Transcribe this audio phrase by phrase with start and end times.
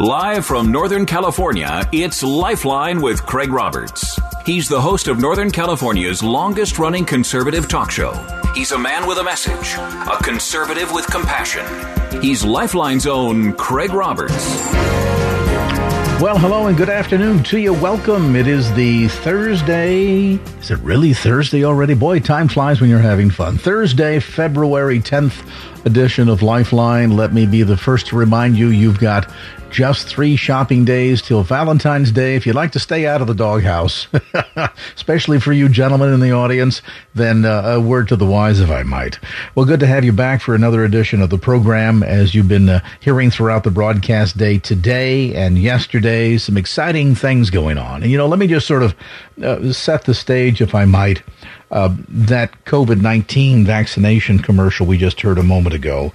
[0.00, 4.16] Live from Northern California, it's Lifeline with Craig Roberts.
[4.46, 8.12] He's the host of Northern California's longest running conservative talk show.
[8.54, 11.66] He's a man with a message, a conservative with compassion.
[12.22, 14.62] He's Lifeline's own Craig Roberts.
[16.20, 17.72] Well, hello and good afternoon to you.
[17.72, 18.34] Welcome.
[18.34, 20.34] It is the Thursday.
[20.60, 21.94] Is it really Thursday already?
[21.94, 23.56] Boy, time flies when you're having fun.
[23.56, 25.44] Thursday, February 10th
[25.88, 27.16] edition of Lifeline.
[27.16, 29.32] Let me be the first to remind you you've got
[29.70, 32.36] just three shopping days till Valentine's Day.
[32.36, 34.06] If you'd like to stay out of the doghouse,
[34.96, 36.82] especially for you gentlemen in the audience,
[37.14, 39.18] then uh, a word to the wise, if I might.
[39.54, 42.02] Well, good to have you back for another edition of the program.
[42.02, 47.48] As you've been uh, hearing throughout the broadcast day today and yesterday, some exciting things
[47.48, 48.02] going on.
[48.02, 48.94] And, you know, let me just sort of
[49.42, 51.22] uh, set the stage, if I might.
[51.70, 56.12] Uh, that COVID 19 vaccination commercial we just heard a moment ago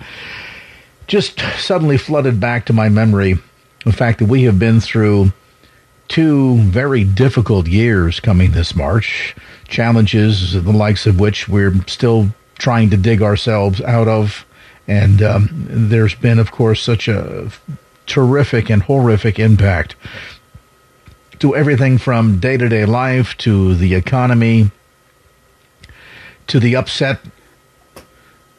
[1.06, 3.38] just suddenly flooded back to my memory
[3.86, 5.32] the fact that we have been through
[6.08, 9.36] two very difficult years coming this March,
[9.68, 14.46] challenges the likes of which we're still trying to dig ourselves out of.
[14.88, 17.50] And um, there's been, of course, such a
[18.06, 19.96] terrific and horrific impact
[21.40, 24.72] to everything from day to day life to the economy
[26.48, 27.20] to the upset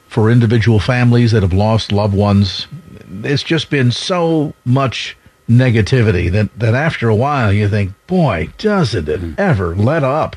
[0.08, 2.66] for individual families that have lost loved ones.
[3.22, 5.16] It's just been so much
[5.48, 10.36] negativity that, that after a while you think, boy, doesn't it ever let up?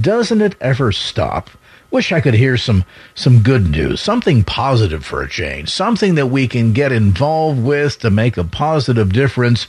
[0.00, 1.50] Doesn't it ever stop?
[1.90, 6.26] Wish I could hear some some good news, something positive for a change, something that
[6.26, 9.66] we can get involved with to make a positive difference,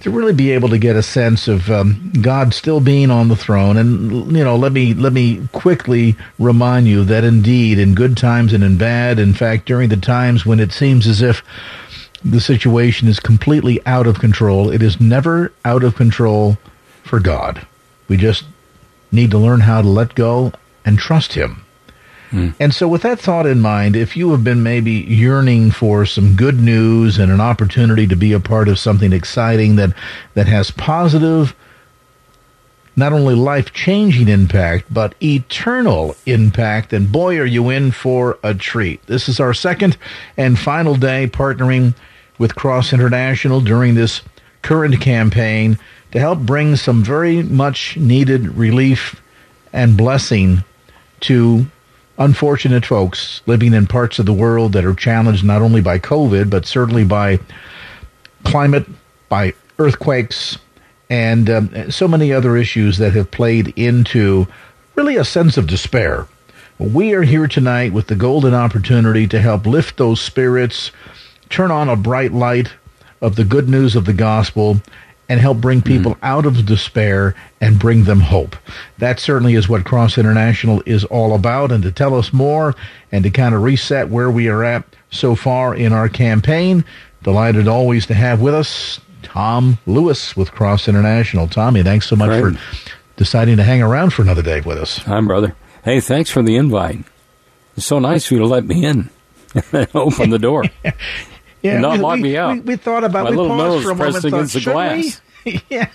[0.00, 3.36] to really be able to get a sense of um, God still being on the
[3.36, 3.78] throne.
[3.78, 8.52] And you know, let me let me quickly remind you that indeed, in good times
[8.52, 11.42] and in bad, in fact, during the times when it seems as if
[12.22, 16.58] the situation is completely out of control, it is never out of control
[17.02, 17.66] for God.
[18.08, 18.44] We just
[19.10, 20.52] need to learn how to let go
[20.84, 21.64] and trust Him.
[22.32, 22.54] Mm.
[22.58, 26.34] And so, with that thought in mind, if you have been maybe yearning for some
[26.34, 29.92] good news and an opportunity to be a part of something exciting that,
[30.32, 31.54] that has positive,
[32.96, 38.54] not only life changing impact, but eternal impact, then boy, are you in for a
[38.54, 39.04] treat.
[39.06, 39.98] This is our second
[40.38, 41.94] and final day partnering
[42.38, 44.22] with Cross International during this
[44.62, 45.78] current campaign
[46.12, 49.20] to help bring some very much needed relief
[49.72, 50.64] and blessing
[51.22, 51.66] to
[52.18, 56.50] unfortunate folks living in parts of the world that are challenged not only by COVID,
[56.50, 57.38] but certainly by
[58.44, 58.86] climate,
[59.28, 60.58] by earthquakes,
[61.08, 64.46] and um, so many other issues that have played into
[64.94, 66.26] really a sense of despair.
[66.78, 70.90] We are here tonight with the golden opportunity to help lift those spirits,
[71.48, 72.72] turn on a bright light
[73.20, 74.80] of the good news of the gospel,
[75.32, 75.88] and help bring mm-hmm.
[75.88, 76.24] people mm-hmm.
[76.26, 78.54] out of despair and bring them hope.
[78.98, 81.72] That certainly is what Cross International is all about.
[81.72, 82.74] And to tell us more
[83.10, 86.84] and to kind of reset where we are at so far in our campaign,
[87.22, 91.48] delighted always to have with us Tom Lewis with Cross International.
[91.48, 92.58] Tommy, thanks so much Great.
[92.58, 94.98] for deciding to hang around for another day with us.
[94.98, 95.56] Hi, brother.
[95.82, 97.06] Hey, thanks for the invite.
[97.74, 99.08] It's so nice of you to let me in.
[99.94, 100.64] Open the door.
[101.62, 102.54] Yeah, not we, lock we, me out.
[102.54, 104.72] We, we, thought about My we little nose for a pressed moment, against thought, the
[104.72, 105.20] glass.
[105.68, 105.88] yeah,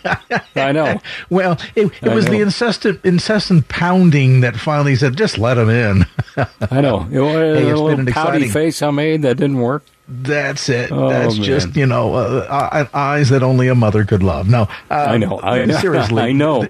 [0.55, 1.01] I know.
[1.29, 2.31] Well, it, it was know.
[2.31, 6.05] the incessant, incessant pounding that finally said, "Just let him in."
[6.71, 7.07] I know.
[7.11, 8.49] It was hey, a little pouty exciting...
[8.49, 9.83] face I made that didn't work.
[10.07, 10.91] That's it.
[10.91, 11.43] Oh, That's man.
[11.43, 14.49] just you know uh, eyes that only a mother could love.
[14.49, 15.39] No, uh, I know.
[15.41, 15.77] I know.
[15.77, 16.67] Seriously, I know.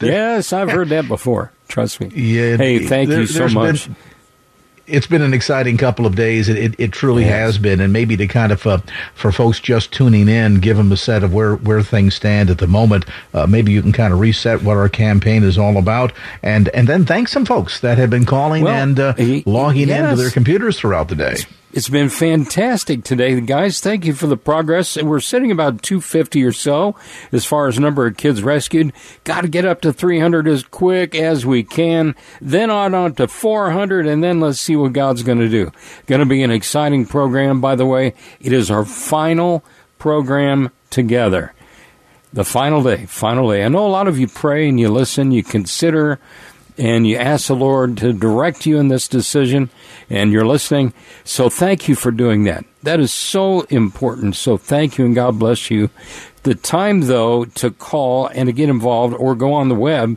[0.00, 1.52] Yes, I've heard that before.
[1.68, 2.08] Trust me.
[2.14, 2.56] Yeah.
[2.56, 3.86] Hey, thank there, you so much.
[3.86, 3.96] Been,
[4.88, 6.48] it's been an exciting couple of days.
[6.48, 7.32] It, it, it truly yes.
[7.32, 8.78] has been, and maybe to kind of uh,
[9.14, 12.58] for folks just tuning in, give them a set of where where things stand at
[12.58, 13.04] the moment.
[13.34, 16.12] Uh, maybe you can kind of reset what our campaign is all about,
[16.42, 19.14] and and then thank some folks that have been calling well, and uh,
[19.46, 20.10] logging yes.
[20.10, 21.36] into their computers throughout the day.
[21.78, 23.78] It's been fantastic today, guys.
[23.78, 24.96] Thank you for the progress.
[24.96, 26.96] And We're sitting about 250 or so
[27.30, 28.92] as far as number of kids rescued.
[29.22, 32.16] Got to get up to 300 as quick as we can.
[32.40, 35.70] Then on, on to 400, and then let's see what God's going to do.
[36.06, 38.14] Going to be an exciting program, by the way.
[38.40, 39.64] It is our final
[40.00, 41.54] program together.
[42.32, 43.64] The final day, final day.
[43.64, 46.18] I know a lot of you pray and you listen, you consider
[46.78, 49.70] and you ask the Lord to direct you in this decision,
[50.08, 50.94] and you're listening.
[51.24, 52.64] So thank you for doing that.
[52.82, 54.36] That is so important.
[54.36, 55.90] So thank you, and God bless you.
[56.44, 60.16] The time, though, to call and to get involved or go on the web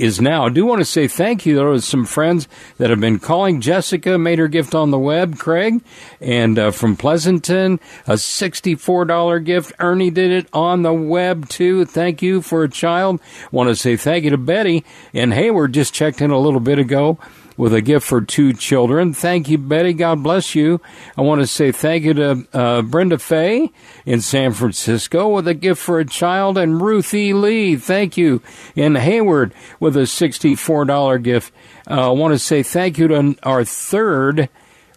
[0.00, 0.46] is now.
[0.46, 2.48] I do want to say thank you though to some friends
[2.78, 3.60] that have been calling.
[3.60, 5.82] Jessica made her gift on the web, Craig,
[6.20, 9.72] and uh, from Pleasanton, a sixty-four dollar gift.
[9.78, 11.84] Ernie did it on the web too.
[11.84, 13.20] Thank you for a child.
[13.52, 15.74] Want to say thank you to Betty and Hayward.
[15.74, 17.18] Just checked in a little bit ago
[17.60, 19.12] with a gift for two children.
[19.12, 19.92] Thank you, Betty.
[19.92, 20.80] God bless you.
[21.14, 23.70] I want to say thank you to uh, Brenda Fay
[24.06, 27.76] in San Francisco with a gift for a child, and Ruthie Lee.
[27.76, 28.40] Thank you
[28.74, 31.52] in Hayward with a $64 gift.
[31.86, 34.48] Uh, I want to say thank you to our third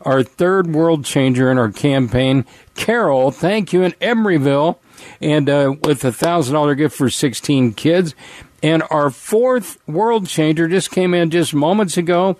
[0.04, 2.45] our third world changer in our campaign,
[2.75, 3.31] Carol.
[3.31, 4.77] Thank you in Emeryville,
[5.21, 8.15] and uh, with a thousand dollar gift for 16 kids.
[8.63, 12.38] And our fourth world changer just came in just moments ago.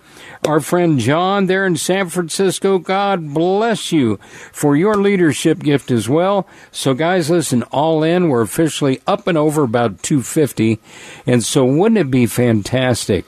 [0.48, 2.78] Our friend John there in San Francisco.
[2.78, 4.16] God bless you
[4.50, 6.48] for your leadership gift as well.
[6.72, 10.80] So guys, listen, all in, we're officially up and over about 250.
[11.26, 13.26] And so wouldn't it be fantastic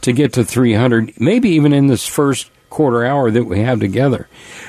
[0.00, 4.28] to get to 300, maybe even in this first quarter hour that we have together.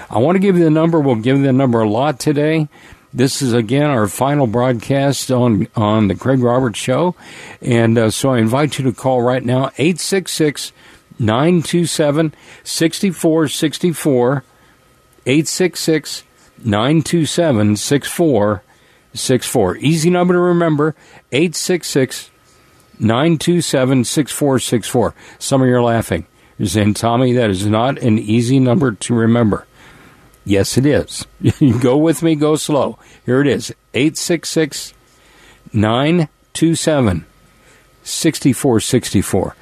[0.10, 1.00] I want to give you the number.
[1.00, 2.68] We'll give you the number a lot today.
[3.12, 7.16] This is again our final broadcast on on the Craig Roberts Show,
[7.60, 10.72] and uh, so I invite you to call right now 866
[11.18, 14.44] 927 6464
[15.26, 16.24] 866
[16.64, 19.78] 927 6464.
[19.78, 20.94] Easy number to remember
[21.32, 22.30] 866
[23.00, 25.16] 927 6464.
[25.40, 26.28] Some of you are laughing.
[26.60, 29.66] You're saying, Tommy, that is not an easy number to remember.
[30.50, 31.28] Yes, it is.
[31.80, 32.98] go with me, go slow.
[33.24, 34.96] Here it is 866
[35.72, 37.26] 927
[38.02, 39.56] 6464.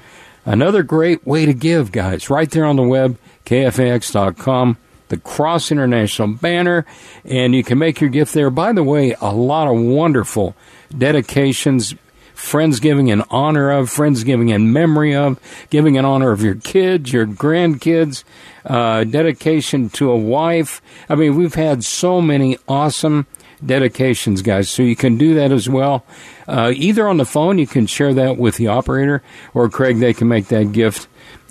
[0.46, 4.78] Another great way to give, guys, right there on the web, kfax.com,
[5.10, 6.86] the Cross International banner,
[7.26, 8.50] and you can make your gift there.
[8.50, 10.56] By the way, a lot of wonderful
[10.98, 11.96] dedications,
[12.38, 15.40] friends giving in honor of, friends giving in memory of,
[15.70, 18.24] giving in honor of your kids, your grandkids,
[18.66, 20.82] uh, dedication to a wife.
[21.10, 23.26] I mean, we've had so many awesome
[23.66, 24.70] dedications, guys.
[24.70, 26.06] So you can do that as well.
[26.48, 29.24] Uh, either on the phone, you can share that with the operator,
[29.56, 31.08] or Craig, they can make that gift,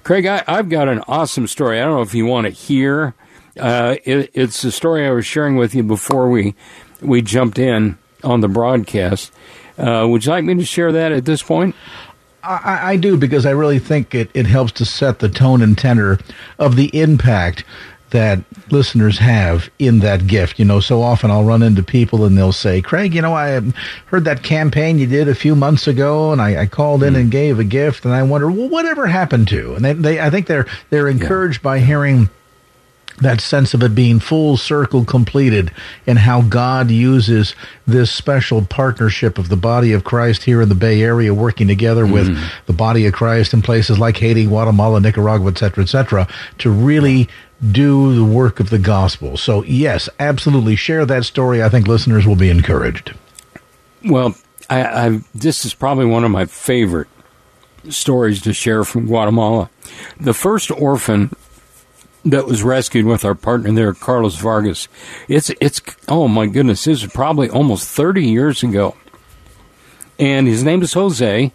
[0.04, 1.80] Craig, I, have got an awesome story.
[1.80, 3.14] I don't know if you want to hear.
[3.60, 6.56] Uh, it, it's the story I was sharing with you before we
[7.02, 9.32] we jumped in on the broadcast.
[9.78, 11.76] Uh, would you like me to share that at this point?
[12.44, 15.78] I, I, do because I really think it, it helps to set the tone and
[15.78, 16.18] tenor
[16.58, 17.64] of the impact
[18.12, 20.60] that listeners have in that gift.
[20.60, 23.62] You know, so often I'll run into people and they'll say, Craig, you know, I
[24.06, 27.22] heard that campaign you did a few months ago and I, I called in mm.
[27.22, 29.76] and gave a gift and I wonder, well, whatever happened to?
[29.76, 31.72] And they, they I think they're, they're encouraged yeah.
[31.72, 32.30] by hearing
[33.18, 35.72] that sense of it being full circle completed
[36.08, 37.56] and how God uses
[37.86, 42.06] this special partnership of the body of Christ here in the Bay Area working together
[42.06, 42.14] mm.
[42.14, 46.28] with the body of Christ in places like Haiti, Guatemala, Nicaragua, et cetera, et cetera,
[46.60, 47.30] to really
[47.70, 49.38] do the work of the gospel.
[49.38, 51.62] So, yes, absolutely share that story.
[51.62, 53.14] I think listeners will be encouraged.
[54.04, 54.36] Well,
[54.70, 57.08] I, I, this is probably one of my favorite
[57.90, 59.70] stories to share from Guatemala.
[60.20, 61.36] The first orphan
[62.26, 64.88] that was rescued with our partner there, Carlos Vargas.
[65.28, 68.96] It's it's oh my goodness, this is probably almost thirty years ago,
[70.20, 71.52] and his name is Jose.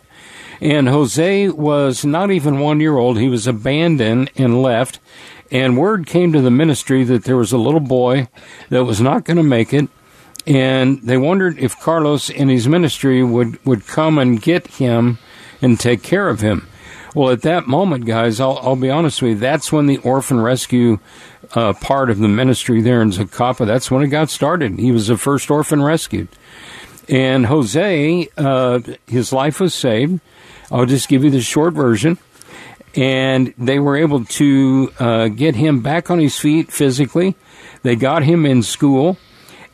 [0.59, 3.19] And Jose was not even one year old.
[3.19, 4.99] He was abandoned and left.
[5.50, 8.29] And word came to the ministry that there was a little boy
[8.69, 9.88] that was not going to make it.
[10.47, 15.19] And they wondered if Carlos and his ministry would, would come and get him
[15.61, 16.69] and take care of him.
[17.15, 20.41] Well, at that moment, guys, I'll, I'll be honest with you, that's when the orphan
[20.41, 20.99] rescue
[21.55, 24.79] uh, part of the ministry there in Zacapa, that's when it got started.
[24.79, 26.29] He was the first orphan rescued.
[27.09, 30.21] And Jose, uh, his life was saved.
[30.71, 32.19] I'll just give you the short version
[32.97, 37.37] and they were able to uh, get him back on his feet physically.
[37.83, 39.19] They got him in school,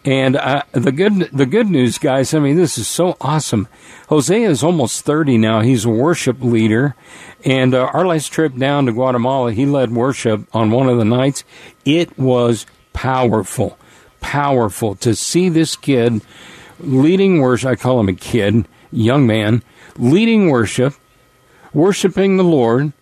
[0.05, 2.35] and uh, the good the good news, guys.
[2.35, 3.69] I mean, this is so awesome.
[4.09, 5.61] Jose is almost thirty now.
[5.61, 6.97] He's a worship leader,
[7.45, 11.05] and uh, our last trip down to Guatemala, he led worship on one of the
[11.05, 11.45] nights.
[11.85, 13.79] It was powerful,
[14.21, 16.21] powerful to see this kid
[16.81, 17.71] leading worship.
[17.71, 19.63] I call him a kid, young man,
[19.97, 20.95] leading worship,
[21.73, 22.93] worshiping the Lord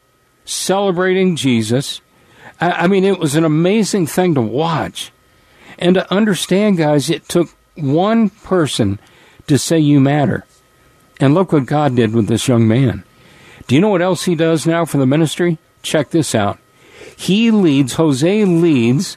[0.50, 2.00] celebrating Jesus.
[2.61, 5.12] I, I mean, it was an amazing thing to watch.
[5.78, 8.99] And to understand, guys, it took one person
[9.47, 10.45] to say you matter.
[11.19, 13.04] And look what God did with this young man.
[13.66, 15.59] Do you know what else he does now for the ministry?
[15.83, 16.59] Check this out.
[17.16, 19.16] He leads, Jose leads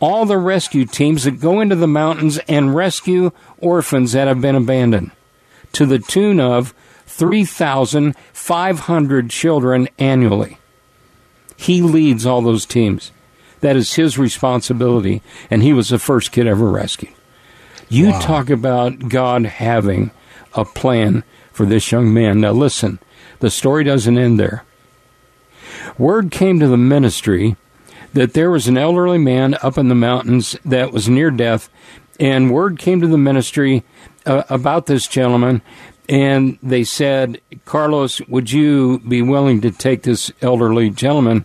[0.00, 4.56] all the rescue teams that go into the mountains and rescue orphans that have been
[4.56, 5.12] abandoned
[5.72, 6.74] to the tune of
[7.10, 10.56] 3,500 children annually.
[11.56, 13.10] He leads all those teams.
[13.60, 17.12] That is his responsibility, and he was the first kid ever rescued.
[17.90, 18.20] You wow.
[18.20, 20.12] talk about God having
[20.54, 22.40] a plan for this young man.
[22.40, 22.98] Now, listen,
[23.40, 24.64] the story doesn't end there.
[25.98, 27.56] Word came to the ministry
[28.14, 31.68] that there was an elderly man up in the mountains that was near death,
[32.18, 33.84] and word came to the ministry
[34.26, 35.62] uh, about this gentleman,
[36.10, 41.44] and they said, Carlos, would you be willing to take this elderly gentleman?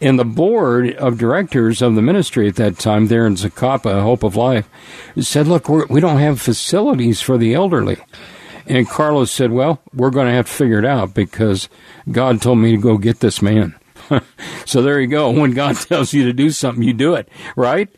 [0.00, 4.22] And the board of directors of the ministry at that time, there in Zacapa, Hope
[4.22, 4.66] of Life,
[5.20, 7.98] said, Look, we're, we do not have facilities for the elderly.
[8.66, 11.68] And Carlos said, Well, we're going to have to figure it out because
[12.10, 13.74] God told me to go get this man.
[14.64, 15.30] so there you go.
[15.30, 17.90] When God tells you to do something, you do it, right?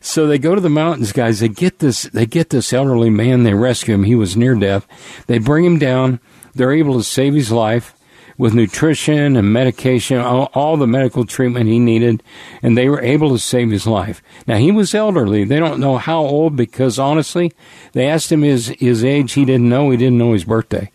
[0.00, 1.40] So they go to the mountains, guys.
[1.40, 2.04] They get this.
[2.04, 3.42] They get this elderly man.
[3.42, 4.04] They rescue him.
[4.04, 4.86] He was near death.
[5.26, 6.20] They bring him down.
[6.54, 7.94] They're able to save his life
[8.38, 12.22] with nutrition and medication, all, all, the medical treatment he needed,
[12.62, 14.22] and they were able to save his life.
[14.46, 15.42] Now he was elderly.
[15.42, 17.52] They don't know how old because honestly,
[17.92, 19.32] they asked him his his age.
[19.32, 19.90] He didn't know.
[19.90, 20.92] He didn't know his birthday.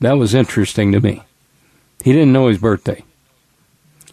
[0.00, 1.22] That was interesting to me.
[2.02, 3.04] He didn't know his birthday.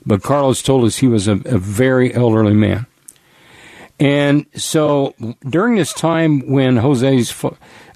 [0.05, 2.87] But Carlos told us he was a, a very elderly man.
[3.99, 5.15] And so
[5.47, 7.33] during this time when Jose's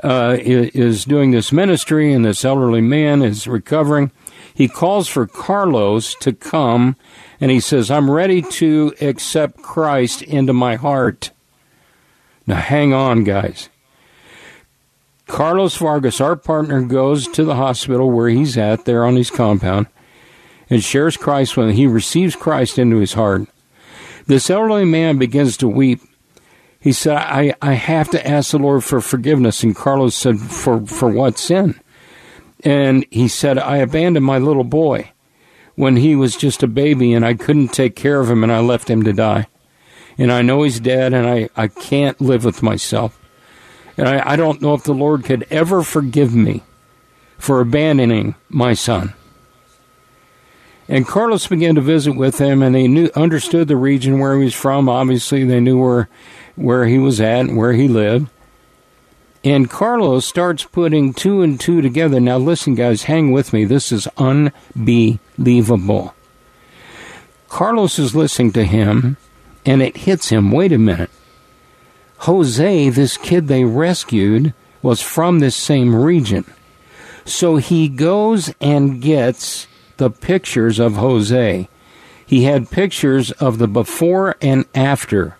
[0.03, 4.11] uh, is doing this ministry and this elderly man is recovering,
[4.53, 6.95] he calls for Carlos to come
[7.41, 11.31] and he says, I'm ready to accept Christ into my heart.
[12.47, 13.69] Now hang on, guys.
[15.27, 19.87] Carlos Vargas, our partner, goes to the hospital where he's at there on his compound
[20.69, 23.47] and shares Christ when he receives Christ into his heart.
[24.29, 26.01] This elderly man begins to weep.
[26.79, 29.63] He said, I, I have to ask the Lord for forgiveness.
[29.63, 31.81] And Carlos said, For for what sin?
[32.63, 35.13] And he said, I abandoned my little boy
[35.73, 38.59] when he was just a baby and I couldn't take care of him and I
[38.59, 39.47] left him to die.
[40.19, 43.19] And I know he's dead and I, I can't live with myself.
[43.97, 46.61] And I, I don't know if the Lord could ever forgive me
[47.39, 49.15] for abandoning my son.
[50.89, 54.43] And Carlos began to visit with him, and they knew understood the region where he
[54.43, 54.89] was from.
[54.89, 56.09] Obviously, they knew where
[56.55, 58.27] where he was at and where he lived.
[59.43, 62.19] And Carlos starts putting two and two together.
[62.19, 63.63] Now, listen, guys, hang with me.
[63.63, 66.13] This is unbelievable.
[67.47, 69.15] Carlos is listening to him,
[69.65, 70.51] and it hits him.
[70.51, 71.11] Wait a minute.
[72.19, 76.43] Jose, this kid they rescued, was from this same region.
[77.23, 79.67] So he goes and gets
[79.99, 81.69] the pictures of Jose.
[82.25, 85.37] He had pictures of the before and after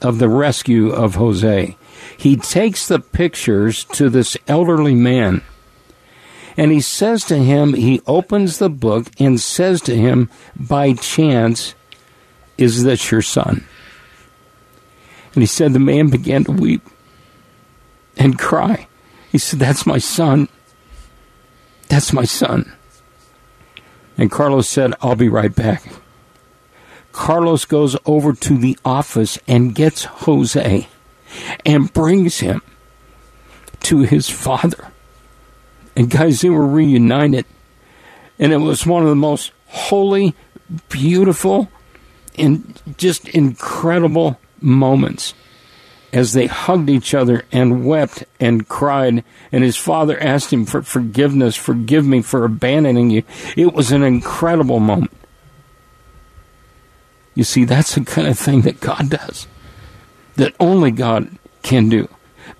[0.00, 1.76] of the rescue of Jose.
[2.16, 5.42] He takes the pictures to this elderly man
[6.56, 11.74] and he says to him, he opens the book and says to him, by chance,
[12.56, 13.66] is this your son?
[15.34, 16.82] And he said, the man began to weep
[18.16, 18.88] and cry.
[19.30, 20.48] He said, That's my son.
[21.88, 22.72] That's my son.
[24.18, 25.84] And Carlos said, I'll be right back.
[27.12, 30.88] Carlos goes over to the office and gets Jose
[31.64, 32.62] and brings him
[33.80, 34.92] to his father.
[35.94, 37.46] And guys, they were reunited.
[38.38, 40.34] And it was one of the most holy,
[40.90, 41.70] beautiful,
[42.38, 45.34] and just incredible moments
[46.16, 49.22] as they hugged each other and wept and cried.
[49.52, 51.56] And his father asked him for forgiveness.
[51.56, 53.22] Forgive me for abandoning you.
[53.54, 55.12] It was an incredible moment.
[57.34, 59.46] You see, that's the kind of thing that God does,
[60.36, 62.08] that only God can do,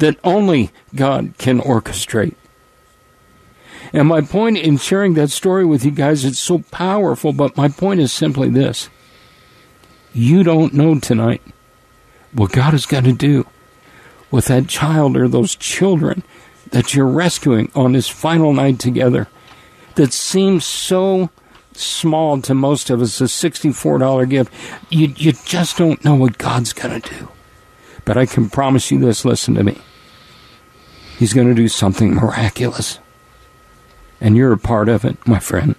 [0.00, 2.34] that only God can orchestrate.
[3.94, 7.68] And my point in sharing that story with you guys, it's so powerful, but my
[7.68, 8.90] point is simply this.
[10.12, 11.40] You don't know tonight
[12.36, 13.46] what God is going to do
[14.30, 16.22] with that child or those children
[16.70, 19.28] that you're rescuing on this final night together
[19.94, 21.30] that seems so
[21.72, 24.52] small to most of us, a $64 gift.
[24.90, 27.28] You, you just don't know what God's going to do.
[28.04, 29.80] But I can promise you this listen to me.
[31.18, 32.98] He's going to do something miraculous.
[34.20, 35.74] And you're a part of it, my friend.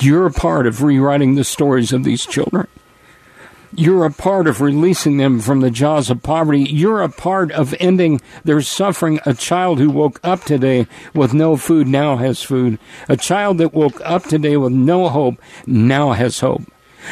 [0.00, 2.66] You're a part of rewriting the stories of these children.
[3.72, 6.62] You're a part of releasing them from the jaws of poverty.
[6.62, 9.20] You're a part of ending their suffering.
[9.24, 12.80] A child who woke up today with no food now has food.
[13.08, 15.36] A child that woke up today with no hope
[15.66, 16.62] now has hope.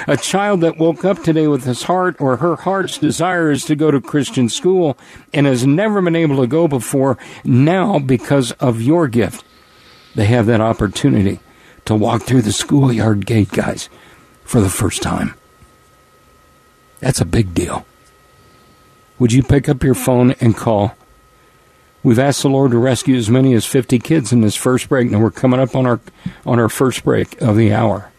[0.08, 3.76] A child that woke up today with his heart or her heart's desire is to
[3.76, 4.98] go to Christian school
[5.32, 9.44] and has never been able to go before, now because of your gift,
[10.14, 11.40] they have that opportunity
[11.84, 13.88] to walk through the schoolyard gate, guys,
[14.44, 15.34] for the first time.
[17.00, 17.86] That's a big deal.
[19.18, 20.94] Would you pick up your phone and call?
[22.02, 25.10] We've asked the Lord to rescue as many as 50 kids in this first break.
[25.10, 26.00] and we're coming up on our
[26.46, 28.10] on our first break of the hour.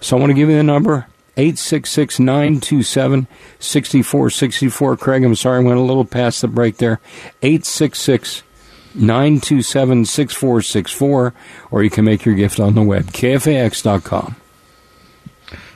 [0.00, 3.26] So I want to give you the number 866 927
[3.58, 4.96] 6464.
[4.96, 7.00] Craig, I'm sorry, I went a little past the break there.
[7.42, 8.42] 866
[8.94, 11.34] 927 6464,
[11.70, 14.36] or you can make your gift on the web, kfax.com.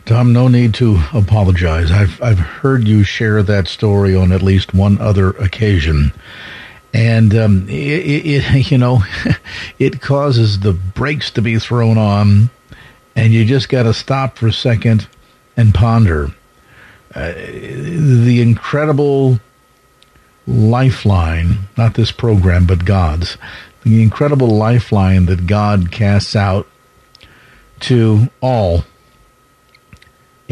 [0.05, 1.91] Tom, no need to apologize.
[1.91, 6.13] I've I've heard you share that story on at least one other occasion,
[6.93, 9.05] and um, it, it, you know
[9.79, 12.51] it causes the brakes to be thrown on,
[13.15, 15.07] and you just got to stop for a second
[15.57, 16.31] and ponder
[17.15, 19.39] uh, the incredible
[20.47, 23.37] lifeline, not this program, but God's,
[23.85, 26.67] the incredible lifeline that God casts out
[27.81, 28.85] to all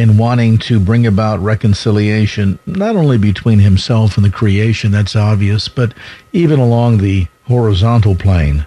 [0.01, 5.69] in wanting to bring about reconciliation, not only between himself and the creation, that's obvious,
[5.69, 5.93] but
[6.33, 8.67] even along the horizontal plane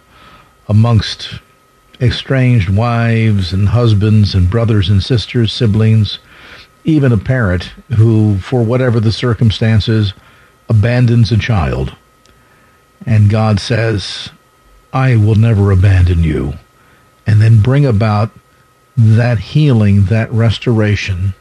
[0.67, 1.39] amongst
[1.99, 6.19] estranged wives and husbands and brothers and sisters, siblings,
[6.83, 7.63] even a parent
[7.97, 10.13] who, for whatever the circumstances,
[10.69, 11.95] abandons a child.
[13.07, 14.29] And God says,
[14.93, 16.53] I will never abandon you.
[17.25, 18.29] And then bring about
[18.95, 21.33] that healing, that restoration,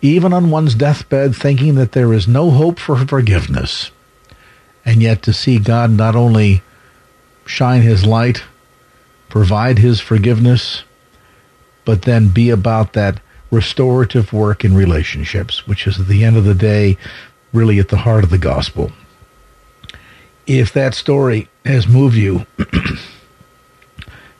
[0.00, 3.90] even on one's deathbed, thinking that there is no hope for forgiveness,
[4.84, 6.62] and yet to see God not only
[7.44, 8.44] shine his light,
[9.28, 10.84] provide his forgiveness,
[11.84, 13.20] but then be about that
[13.50, 16.96] restorative work in relationships, which is at the end of the day
[17.52, 18.92] really at the heart of the gospel.
[20.46, 22.46] If that story has moved you,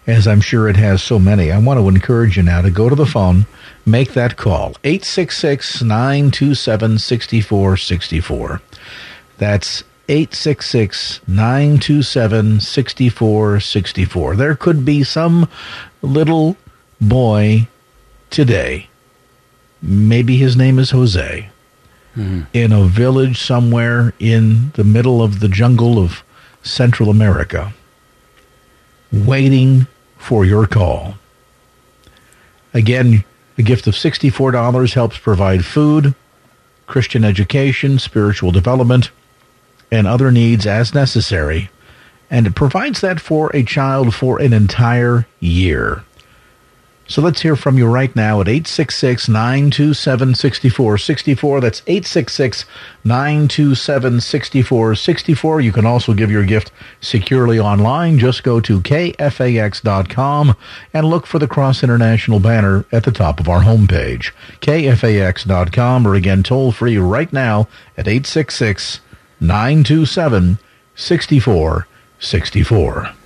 [0.08, 1.52] as I'm sure it has so many.
[1.52, 3.46] I want to encourage you now to go to the phone,
[3.84, 4.74] make that call.
[4.82, 8.62] 866 927 6464.
[9.36, 14.36] That's 866 927 6464.
[14.36, 15.46] There could be some
[16.00, 16.56] little
[17.00, 17.68] boy
[18.30, 18.88] today,
[19.82, 21.50] maybe his name is Jose,
[22.16, 22.42] mm-hmm.
[22.54, 26.24] in a village somewhere in the middle of the jungle of
[26.62, 27.74] Central America,
[29.12, 29.86] waiting
[30.18, 31.14] for your call.
[32.74, 33.24] Again,
[33.56, 36.14] the gift of $64 helps provide food,
[36.86, 39.10] Christian education, spiritual development,
[39.90, 41.70] and other needs as necessary,
[42.30, 46.04] and it provides that for a child for an entire year.
[47.08, 51.60] So let's hear from you right now at 866 927 6464.
[51.62, 52.66] That's 866
[53.02, 55.60] 927 6464.
[55.62, 58.18] You can also give your gift securely online.
[58.18, 60.54] Just go to kfax.com
[60.92, 64.32] and look for the Cross International banner at the top of our homepage.
[64.60, 69.00] kfax.com or again toll free right now at 866
[69.40, 70.58] 927
[70.94, 73.17] 6464.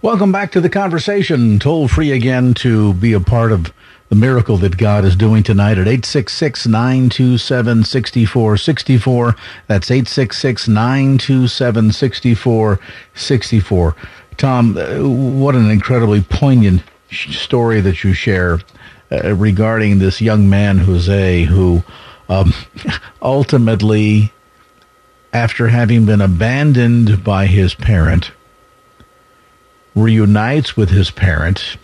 [0.00, 1.58] Welcome back to the conversation.
[1.58, 3.72] Toll free again to be a part of
[4.10, 9.36] the miracle that God is doing tonight at 866 927 6464.
[9.66, 13.96] That's 866 927 6464.
[14.36, 18.60] Tom, uh, what an incredibly poignant story that you share
[19.10, 21.82] uh, regarding this young man, Jose, who
[22.28, 22.54] um,
[23.20, 24.32] ultimately,
[25.32, 28.30] after having been abandoned by his parent,
[30.02, 31.76] reunites with his parents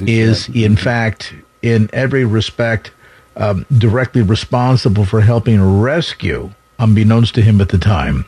[0.00, 2.90] is, in fact, in every respect,
[3.36, 8.26] um, directly responsible for helping rescue, unbeknownst to him at the time,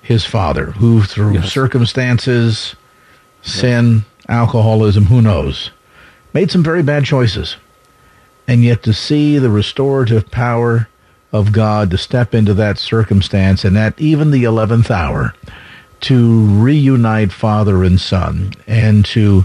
[0.00, 1.52] his father, who through yes.
[1.52, 2.74] circumstances,
[3.42, 5.70] sin, alcoholism, who knows,
[6.32, 7.56] made some very bad choices.
[8.46, 10.88] And yet to see the restorative power
[11.32, 15.34] of God to step into that circumstance and at even the 11th hour
[16.00, 19.44] to reunite father and son and to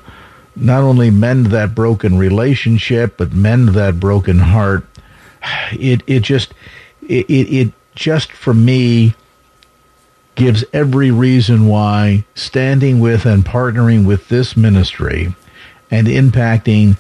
[0.55, 4.85] not only mend that broken relationship but mend that broken heart
[5.71, 6.53] it it just
[7.01, 9.13] it it just for me
[10.35, 15.35] gives every reason why standing with and partnering with this ministry
[15.91, 16.97] and impacting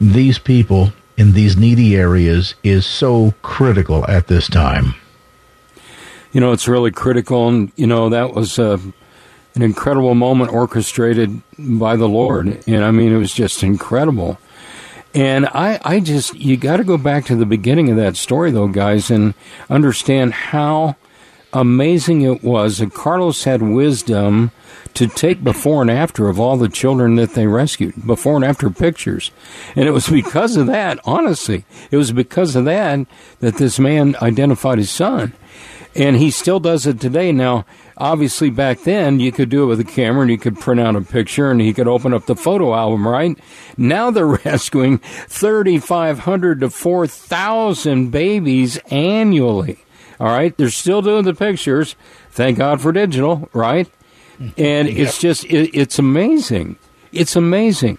[0.00, 4.94] these people in these needy areas is so critical at this time.
[6.32, 8.78] You know, it's really critical, and you know that was uh,
[9.54, 14.38] an incredible moment orchestrated by the Lord, and I mean it was just incredible.
[15.14, 18.50] And I, I just, you got to go back to the beginning of that story,
[18.50, 19.32] though, guys, and
[19.70, 20.96] understand how
[21.54, 24.50] amazing it was that Carlos had wisdom
[24.92, 28.68] to take before and after of all the children that they rescued, before and after
[28.68, 29.30] pictures.
[29.74, 33.06] And it was because of that, honestly, it was because of that
[33.40, 35.32] that this man identified his son.
[35.96, 37.32] And he still does it today.
[37.32, 37.64] Now,
[37.96, 40.94] obviously, back then, you could do it with a camera and you could print out
[40.94, 43.38] a picture and he could open up the photo album, right?
[43.76, 49.78] Now they're rescuing 3,500 to 4,000 babies annually.
[50.18, 51.94] All right, they're still doing the pictures.
[52.30, 53.88] Thank God for digital, right?
[54.38, 54.98] And yep.
[54.98, 56.76] it's just it, it's amazing.
[57.12, 57.98] It's amazing.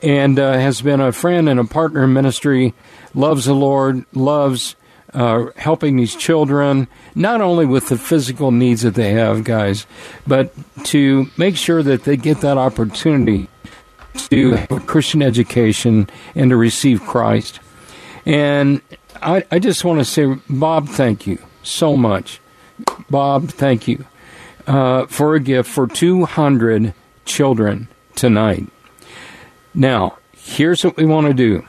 [0.02, 2.72] And uh, has been a friend and a partner in ministry,
[3.14, 4.74] loves the Lord, loves
[5.12, 9.86] uh, helping these children, not only with the physical needs that they have, guys,
[10.26, 13.50] but to make sure that they get that opportunity
[14.18, 17.60] to have a Christian education and to receive Christ.
[18.26, 18.82] And
[19.22, 22.40] I, I just want to say, Bob, thank you so much.
[23.10, 24.04] Bob, thank you
[24.66, 28.66] uh, for a gift for 200 children tonight.
[29.74, 31.66] Now, here's what we want to do.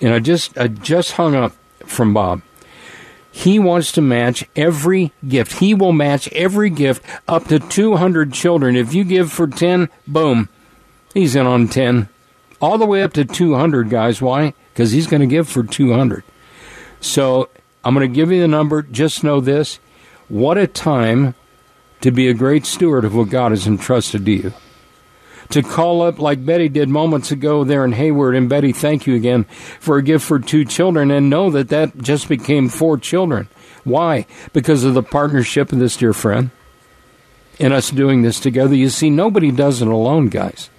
[0.00, 1.52] And I just I just hung up
[1.84, 2.42] from Bob.
[3.32, 5.54] He wants to match every gift.
[5.54, 8.74] He will match every gift up to 200 children.
[8.74, 10.48] If you give for 10, boom,
[11.14, 12.08] he's in on 10.
[12.60, 14.20] All the way up to 200, guys.
[14.20, 14.54] Why?
[14.72, 16.22] Because he's going to give for 200.
[17.00, 17.48] So
[17.84, 18.82] I'm going to give you the number.
[18.82, 19.78] Just know this.
[20.28, 21.34] What a time
[22.02, 24.52] to be a great steward of what God has entrusted to you
[25.50, 28.34] to call up like Betty did moments ago there in Hayward.
[28.34, 29.44] And Betty, thank you again
[29.78, 33.48] for a gift for two children and know that that just became four children.
[33.84, 34.26] Why?
[34.52, 36.50] Because of the partnership of this dear friend
[37.58, 38.74] and us doing this together.
[38.74, 40.70] You see, nobody does it alone, guys.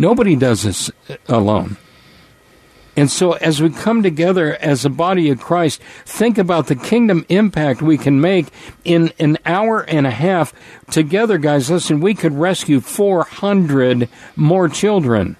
[0.00, 0.90] Nobody does this
[1.28, 1.76] alone.
[2.96, 7.26] And so, as we come together as a body of Christ, think about the kingdom
[7.28, 8.46] impact we can make
[8.82, 10.54] in an hour and a half
[10.90, 11.70] together, guys.
[11.70, 15.36] Listen, we could rescue 400 more children.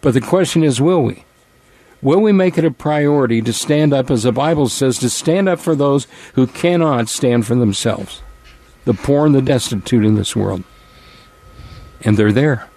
[0.00, 1.26] But the question is, will we?
[2.00, 5.46] Will we make it a priority to stand up, as the Bible says, to stand
[5.46, 8.22] up for those who cannot stand for themselves?
[8.86, 10.64] The poor and the destitute in this world.
[12.00, 12.69] And they're there.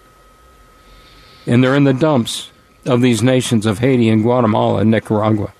[1.46, 2.50] And they're in the dumps
[2.86, 5.52] of these nations of Haiti and Guatemala and Nicaragua.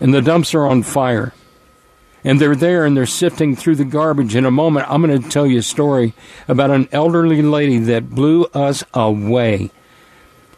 [0.00, 1.32] And the dumps are on fire.
[2.22, 4.34] And they're there and they're sifting through the garbage.
[4.34, 6.12] In a moment, I'm going to tell you a story
[6.48, 9.70] about an elderly lady that blew us away.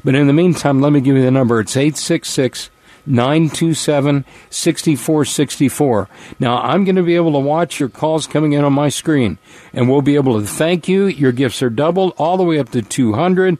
[0.04, 1.60] But in the meantime, let me give you the number.
[1.60, 2.70] It's 866
[3.06, 6.08] 927 6464.
[6.38, 9.38] Now, I'm going to be able to watch your calls coming in on my screen,
[9.72, 11.06] and we'll be able to thank you.
[11.06, 13.58] Your gifts are doubled all the way up to 200.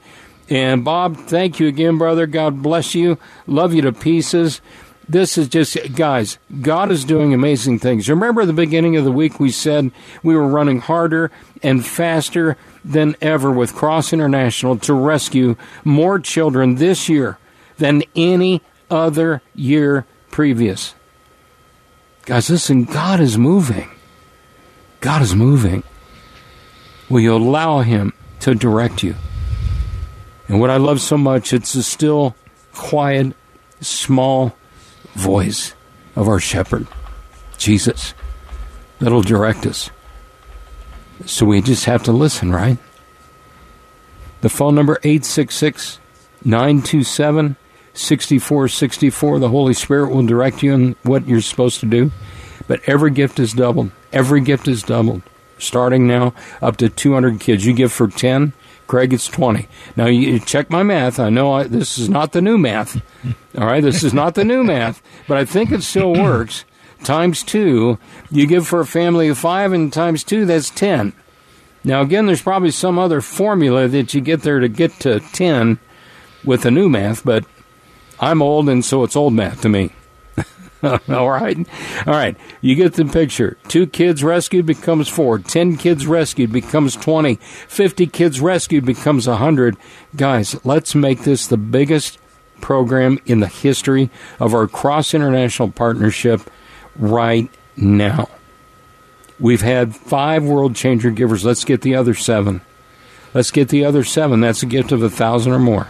[0.49, 2.27] And Bob, thank you again, brother.
[2.27, 3.19] God bless you.
[3.47, 4.61] Love you to pieces.
[5.09, 8.09] This is just, guys, God is doing amazing things.
[8.09, 9.91] Remember the beginning of the week we said
[10.23, 11.31] we were running harder
[11.63, 17.39] and faster than ever with Cross International to rescue more children this year
[17.79, 20.95] than any other year previous.
[22.25, 23.91] Guys, listen, God is moving.
[25.01, 25.83] God is moving.
[27.09, 29.17] Will you allow Him to direct you?
[30.53, 32.37] And what I love so much, it's the still,
[32.75, 33.35] quiet,
[33.81, 34.55] small
[35.15, 35.73] voice
[36.15, 36.87] of our shepherd,
[37.57, 38.13] Jesus,
[38.99, 39.89] that'll direct us.
[41.25, 42.77] So we just have to listen, right?
[44.43, 45.99] The phone number 866
[46.45, 47.57] 927
[47.95, 49.39] 6464.
[49.39, 52.11] The Holy Spirit will direct you in what you're supposed to do.
[52.69, 53.91] But every gift is doubled.
[54.13, 55.23] Every gift is doubled.
[55.57, 57.65] Starting now, up to 200 kids.
[57.65, 58.53] You give for 10,
[58.87, 59.69] Craig, it's 20.
[59.97, 61.19] Now, you check my math.
[61.19, 63.01] I know I, this is not the new math.
[63.59, 66.65] All right, this is not the new math, but I think it still works.
[67.05, 67.99] Times two,
[68.31, 71.13] you give for a family of five, and times two, that's 10.
[71.85, 75.81] Now, again, there's probably some other formula that you get there to get to 10
[76.45, 77.45] with the new math, but
[78.21, 79.91] I'm old, and so it's old math to me.
[81.09, 81.57] All right.
[82.07, 82.37] All right.
[82.61, 83.57] You get the picture.
[83.69, 85.39] Two kids rescued becomes four.
[85.39, 87.37] Ten kids rescued becomes 20.
[87.37, 89.77] 50 kids rescued becomes 100.
[90.17, 92.19] Guys, let's make this the biggest
[92.61, 96.41] program in the history of our cross international partnership
[96.97, 98.29] right now.
[99.39, 101.45] We've had five world changer givers.
[101.45, 102.61] Let's get the other seven.
[103.35, 104.41] Let's get the other seven.
[104.41, 105.89] That's a gift of a thousand or more.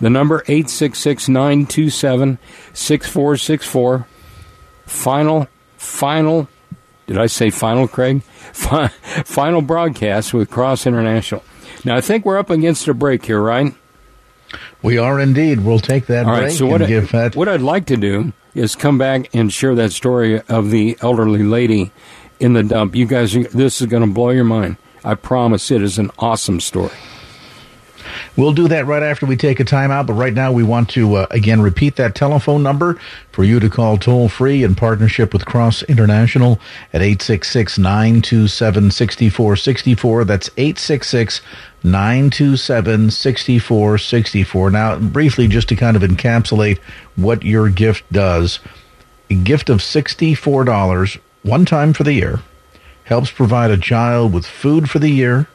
[0.00, 2.38] The number 866 927
[2.72, 4.06] 6464.
[4.86, 6.48] Final, final,
[7.06, 8.22] did I say final, Craig?
[8.52, 11.42] final broadcast with Cross International.
[11.84, 13.74] Now, I think we're up against a break here, right?
[14.82, 15.60] We are indeed.
[15.60, 17.34] We'll take that All break right, so what, and give that.
[17.34, 21.42] what I'd like to do is come back and share that story of the elderly
[21.42, 21.90] lady
[22.40, 22.94] in the dump.
[22.94, 24.76] You guys, this is going to blow your mind.
[25.02, 26.92] I promise it is an awesome story.
[28.36, 31.14] We'll do that right after we take a timeout, but right now we want to
[31.16, 32.98] uh, again repeat that telephone number
[33.32, 36.60] for you to call toll free in partnership with Cross International
[36.92, 40.24] at 866 927 6464.
[40.24, 41.40] That's 866
[41.82, 44.70] 927 6464.
[44.70, 46.78] Now, briefly, just to kind of encapsulate
[47.16, 48.60] what your gift does
[49.30, 52.40] a gift of $64 one time for the year
[53.04, 55.46] helps provide a child with food for the year,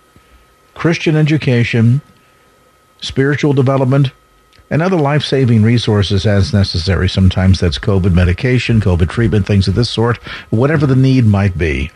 [0.73, 2.01] Christian education,
[3.01, 4.11] spiritual development,
[4.69, 7.09] and other life saving resources as necessary.
[7.09, 10.17] Sometimes that's COVID medication, COVID treatment, things of this sort,
[10.49, 11.91] whatever the need might be.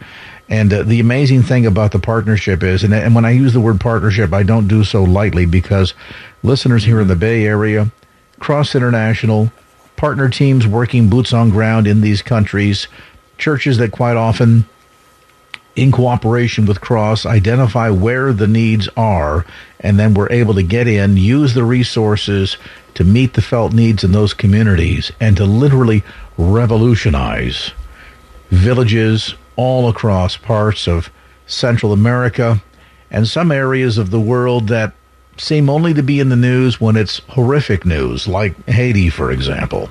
[0.49, 3.61] And uh, the amazing thing about the partnership is, and, and when I use the
[3.61, 5.93] word partnership, I don't do so lightly because
[6.41, 7.91] listeners here in the Bay Area,
[8.39, 9.51] cross international,
[9.95, 12.87] partner teams working boots on ground in these countries,
[13.37, 14.65] churches that quite often
[15.75, 19.45] in cooperation with Cross, identify where the needs are,
[19.79, 22.57] and then we're able to get in, use the resources
[22.93, 26.03] to meet the felt needs in those communities, and to literally
[26.37, 27.71] revolutionize
[28.49, 31.09] villages all across parts of
[31.47, 32.61] Central America
[33.09, 34.93] and some areas of the world that
[35.37, 39.89] seem only to be in the news when it's horrific news, like Haiti, for example.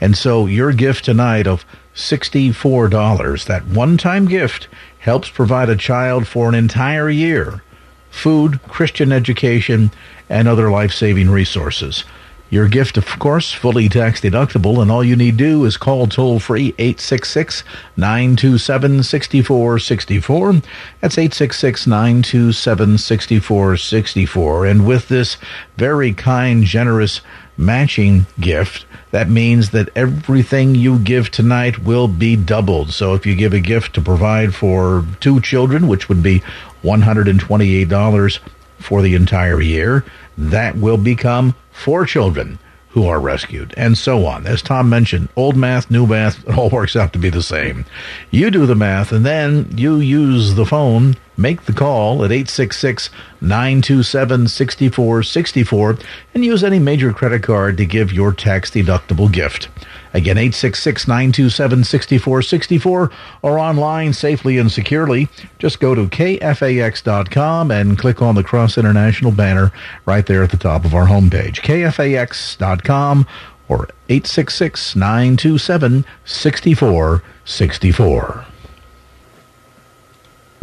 [0.00, 4.68] And so your gift tonight of $64, that one time gift,
[5.04, 7.62] helps provide a child for an entire year
[8.10, 9.90] food, Christian education,
[10.30, 12.04] and other life saving resources.
[12.48, 16.38] Your gift, of course, fully tax deductible, and all you need do is call toll
[16.38, 17.64] free 866
[17.96, 20.52] 927 6464.
[21.00, 24.66] That's 866 927 6464.
[24.66, 25.36] And with this
[25.76, 27.20] very kind, generous
[27.56, 32.92] matching gift, that means that everything you give tonight will be doubled.
[32.92, 36.42] So if you give a gift to provide for two children, which would be
[36.82, 38.38] $128
[38.78, 40.04] for the entire year,
[40.36, 42.58] that will become four children
[42.94, 44.46] who are rescued, and so on.
[44.46, 47.84] As Tom mentioned, old math, new math, it all works out to be the same.
[48.30, 53.10] You do the math, and then you use the phone, make the call at 866
[53.40, 55.98] 927 6464,
[56.34, 59.66] and use any major credit card to give your tax deductible gift.
[60.14, 63.10] Again, 866 927 6464
[63.42, 65.26] or online safely and securely.
[65.58, 69.72] Just go to kfax.com and click on the Cross International banner
[70.06, 71.62] right there at the top of our homepage.
[71.62, 73.26] kfax.com
[73.68, 78.46] or 866 927 6464.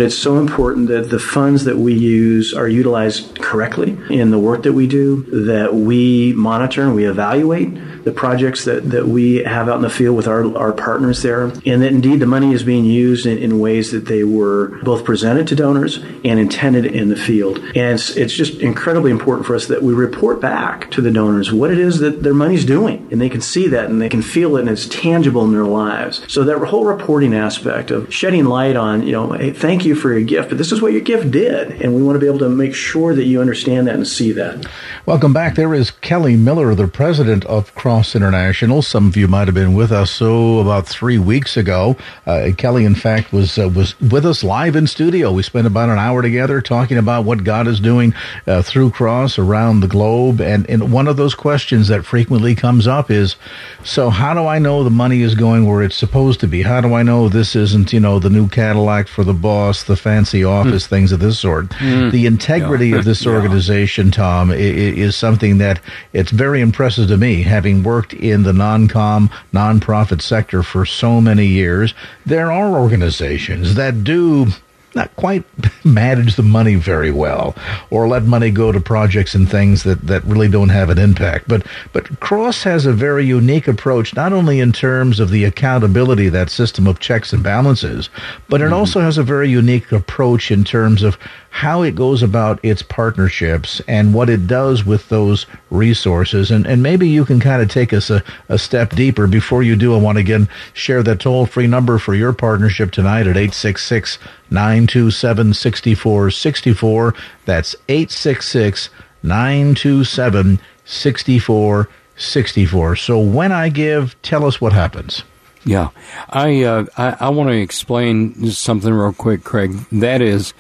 [0.01, 4.63] It's so important that the funds that we use are utilized correctly in the work
[4.63, 9.69] that we do, that we monitor and we evaluate the projects that, that we have
[9.69, 12.63] out in the field with our, our partners there, and that indeed the money is
[12.63, 17.09] being used in, in ways that they were both presented to donors and intended in
[17.09, 17.59] the field.
[17.59, 21.51] And it's, it's just incredibly important for us that we report back to the donors
[21.51, 24.21] what it is that their money's doing, and they can see that and they can
[24.21, 26.23] feel it and it's tangible in their lives.
[26.27, 30.12] So that whole reporting aspect of shedding light on, you know, hey, thank you for
[30.12, 32.39] your gift, but this is what your gift did, and we want to be able
[32.39, 34.65] to make sure that you understand that and see that.
[35.06, 35.56] Welcome back.
[35.56, 38.82] There is Kelly Miller, the president of Cross International.
[38.82, 41.97] Some of you might have been with us so about three weeks ago.
[42.25, 45.32] Uh, Kelly, in fact, was uh, was with us live in studio.
[45.32, 48.13] We spent about an hour together talking about what God is doing
[48.45, 50.41] uh, through Cross around the globe.
[50.41, 53.36] And, and one of those questions that frequently comes up is,
[53.84, 56.62] so how do I know the money is going where it's supposed to be?
[56.62, 59.95] How do I know this isn't, you know, the new Cadillac for the boss, the
[59.95, 60.89] fancy office, mm.
[60.89, 61.69] things of this sort?
[61.69, 62.12] Mm.
[62.12, 62.97] The integrity yeah.
[62.97, 64.12] of this organization, yeah.
[64.12, 65.79] Tom, is, is something that
[66.13, 71.45] it's very impressive to me, having worked in the non-com, non-profit sector for so many
[71.47, 71.93] years.
[72.25, 74.47] There are organizations that do
[74.95, 75.43] not quite
[75.86, 77.56] manage the money very well
[77.89, 81.47] or let money go to projects and things that, that really don't have an impact.
[81.47, 86.30] But but Cross has a very unique approach, not only in terms of the accountability,
[86.30, 88.10] that system of checks and balances,
[88.49, 88.73] but it mm-hmm.
[88.73, 91.17] also has a very unique approach in terms of
[91.49, 96.51] how it goes about its partnerships and what it does with those resources.
[96.51, 99.25] And, and maybe you can kind of take us a, a step deeper.
[99.25, 102.91] Before you do, I want to again share that toll free number for your partnership
[102.91, 107.15] tonight at 866 927 6464.
[107.45, 108.89] That's 866
[109.23, 112.95] 927 6464.
[112.97, 115.23] So when I give, tell us what happens.
[115.63, 115.89] Yeah,
[116.29, 119.73] I uh, I, I want to explain something real quick, Craig.
[119.91, 120.55] That is,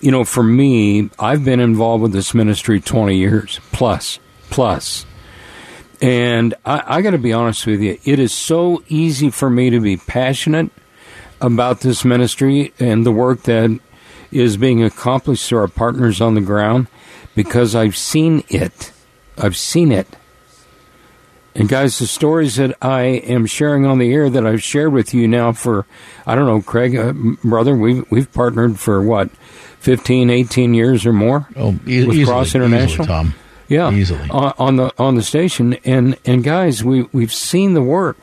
[0.00, 4.18] you know, for me, I've been involved with this ministry 20 years plus,
[4.50, 5.06] plus.
[6.02, 9.70] And I, I got to be honest with you, it is so easy for me
[9.70, 10.70] to be passionate
[11.40, 13.78] about this ministry and the work that
[14.30, 16.86] is being accomplished through our partners on the ground
[17.34, 18.92] because I've seen it.
[19.36, 20.06] I've seen it.
[21.54, 25.12] And guys, the stories that I am sharing on the air that I've shared with
[25.12, 25.84] you now for,
[26.24, 29.30] I don't know, Craig, uh, brother, we've, we've partnered for what,
[29.80, 33.04] 15, 18 years or more oh, e- with easily, Cross International.
[33.04, 33.34] Easily, Tom.
[33.70, 37.82] Yeah, easily on, on, the on the station, and and guys, we we've seen the
[37.82, 38.18] work,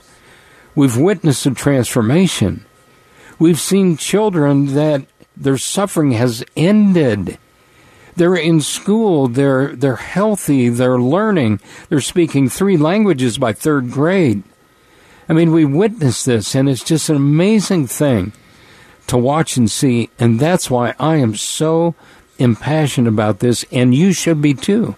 [0.75, 2.65] we've witnessed the transformation,
[3.39, 5.05] we've seen children that
[5.35, 7.37] their suffering has ended.
[8.17, 9.27] They're in school.
[9.27, 10.69] They're they're healthy.
[10.69, 11.61] They're learning.
[11.87, 14.43] They're speaking three languages by third grade.
[15.29, 18.33] I mean, we witnessed this, and it's just an amazing thing
[19.07, 20.09] to watch and see.
[20.19, 21.95] And that's why I am so
[22.39, 24.95] impassioned about this, and you should be too,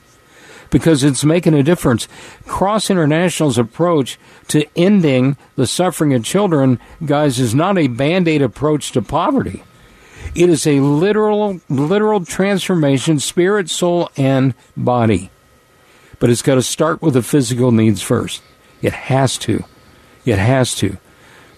[0.70, 2.08] because it's making a difference.
[2.46, 8.42] Cross International's approach to ending the suffering of children, guys, is not a band aid
[8.42, 9.64] approach to poverty.
[10.36, 15.32] It is a literal, literal transformation, spirit, soul, and body.
[16.20, 18.42] But it's got to start with the physical needs first.
[18.82, 19.64] It has to.
[20.26, 20.98] It has to.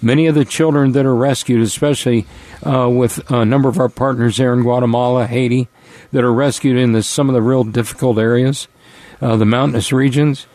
[0.02, 2.26] Many of the children that are rescued, especially
[2.66, 5.68] uh, with a number of our partners there in Guatemala, Haiti,
[6.12, 8.68] that are rescued in the, some of the real difficult areas,
[9.22, 10.48] uh, the mountainous regions,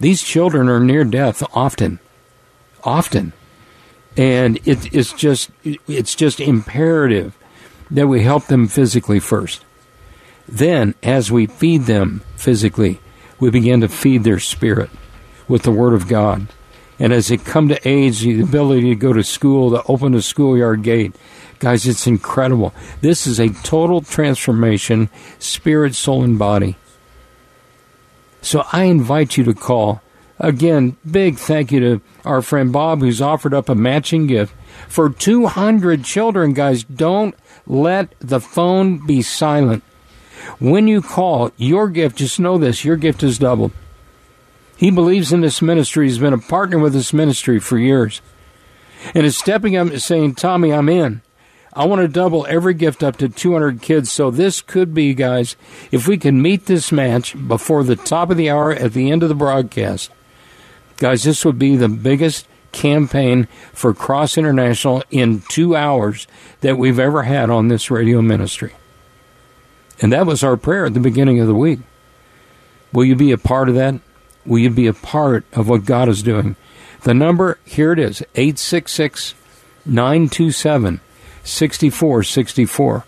[0.00, 1.98] these children are near death often,
[2.84, 3.32] often,
[4.16, 7.36] and it, it's just it's just imperative
[7.90, 9.64] that we help them physically first.
[10.48, 13.00] Then, as we feed them physically,
[13.38, 14.90] we begin to feed their spirit
[15.48, 16.48] with the Word of God
[17.02, 20.22] and as they come to age, the ability to go to school, to open a
[20.22, 21.12] schoolyard gate,
[21.58, 22.72] guys, it's incredible.
[23.00, 26.76] This is a total transformation, spirit, soul, and body.
[28.42, 30.02] So I invite you to call.
[30.38, 34.54] Again, big thank you to our friend Bob who's offered up a matching gift
[34.88, 36.82] for 200 children, guys.
[36.82, 37.34] Don't
[37.66, 39.84] let the phone be silent.
[40.58, 43.70] When you call, your gift, just know this, your gift is doubled.
[44.76, 46.06] He believes in this ministry.
[46.06, 48.20] He's been a partner with this ministry for years.
[49.14, 51.22] And is stepping up and saying, Tommy, I'm in.
[51.74, 54.12] I want to double every gift up to 200 kids.
[54.12, 55.56] So this could be, guys,
[55.90, 59.22] if we can meet this match before the top of the hour at the end
[59.22, 60.10] of the broadcast,
[60.98, 66.26] guys, this would be the biggest campaign for Cross International in two hours
[66.60, 68.74] that we've ever had on this radio ministry.
[70.00, 71.80] And that was our prayer at the beginning of the week.
[72.92, 73.94] Will you be a part of that?
[74.44, 76.56] Will you be a part of what God is doing?
[77.02, 79.34] The number, here it is 866
[79.86, 81.00] 927
[81.44, 83.04] 6464.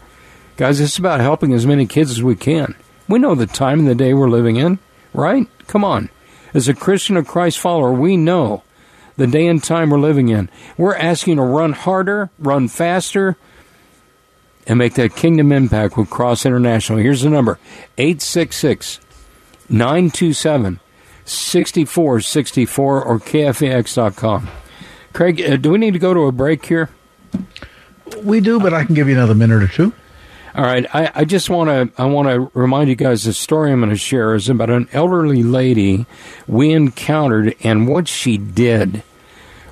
[0.56, 2.74] Guys, it's about helping as many kids as we can.
[3.08, 4.78] We know the time and the day we're living in,
[5.12, 5.46] right?
[5.66, 6.10] Come on.
[6.52, 8.62] As a Christian or Christ follower, we know
[9.16, 10.48] the day and time we're living in.
[10.76, 13.36] We're asking to run harder, run faster,
[14.66, 16.98] and make that kingdom impact with Cross International.
[16.98, 17.58] Here's the number
[17.98, 19.00] 866
[19.68, 20.80] 927
[21.26, 24.48] 6464 or KFAX.com.
[25.12, 26.90] Craig, uh, do we need to go to a break here?
[28.22, 29.92] We do, but I can give you another minute or two.
[30.54, 33.72] All right, I, I just want to I want to remind you guys the story
[33.72, 36.06] I'm going to share is about an elderly lady
[36.46, 39.02] we encountered, and what she did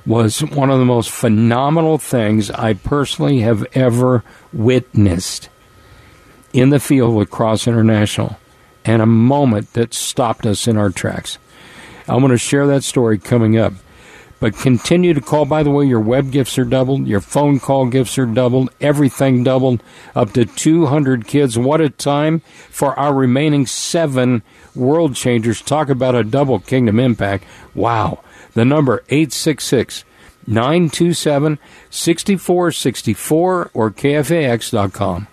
[0.04, 5.48] was one of the most phenomenal things I personally have ever witnessed
[6.52, 8.36] in the field with Cross International,
[8.84, 11.38] and a moment that stopped us in our tracks.
[12.08, 13.74] I'm going to share that story coming up.
[14.42, 15.44] But continue to call.
[15.44, 19.44] By the way, your web gifts are doubled, your phone call gifts are doubled, everything
[19.44, 19.80] doubled,
[20.16, 21.56] up to 200 kids.
[21.56, 24.42] What a time for our remaining seven
[24.74, 25.62] world changers.
[25.62, 27.44] Talk about a double kingdom impact.
[27.72, 28.24] Wow.
[28.54, 30.04] The number 866
[30.48, 35.28] 927 6464 or KFAX.com.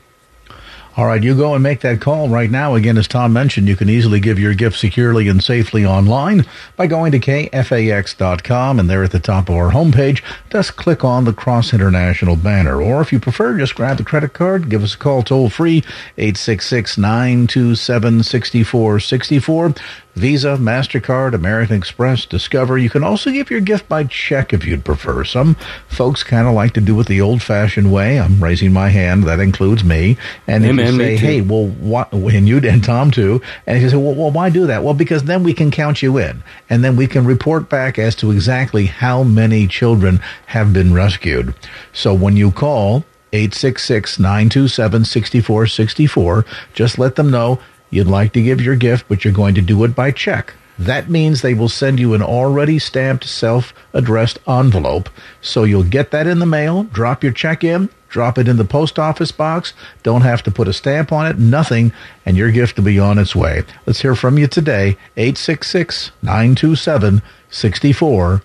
[0.99, 2.75] All right, you go and make that call right now.
[2.75, 6.45] Again, as Tom mentioned, you can easily give your gift securely and safely online
[6.75, 11.23] by going to kfax.com and there at the top of our homepage, just click on
[11.23, 12.81] the Cross International banner.
[12.81, 15.85] Or if you prefer, just grab the credit card, give us a call toll free,
[16.17, 19.73] 866 927 6464.
[20.19, 22.77] Visa, MasterCard, American Express, Discover.
[22.77, 25.23] You can also give your gift by check if you'd prefer.
[25.23, 25.55] Some
[25.87, 28.19] folks kind of like to do it the old fashioned way.
[28.19, 29.23] I'm raising my hand.
[29.23, 30.17] That includes me.
[30.45, 33.41] And if you say, hey, well, what, and you and Tom too.
[33.65, 34.83] And you say, well, well, why do that?
[34.83, 36.43] Well, because then we can count you in.
[36.69, 41.55] And then we can report back as to exactly how many children have been rescued.
[41.93, 46.45] So when you call, 866 927 6464.
[46.73, 47.59] Just let them know
[47.89, 50.53] You'd like to give your gift, but you're going to do it by check.
[50.77, 55.09] That means they will send you an already stamped self addressed envelope.
[55.41, 58.63] So you'll get that in the mail, drop your check in, drop it in the
[58.63, 59.73] post office box,
[60.03, 61.91] don't have to put a stamp on it, nothing,
[62.25, 63.63] and your gift will be on its way.
[63.85, 68.41] Let's hear from you today, 866 927 64.